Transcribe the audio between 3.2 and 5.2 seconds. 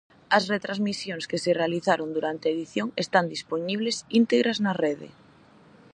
dispoñibles íntegras na rede.